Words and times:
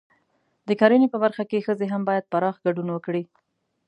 د 0.67 0.69
کرنې 0.79 1.07
په 1.11 1.17
برخه 1.23 1.43
کې 1.49 1.65
ښځې 1.67 1.87
هم 1.93 2.01
باید 2.09 2.29
پراخ 2.31 2.55
ګډون 2.65 2.87
وکړي. 2.91 3.23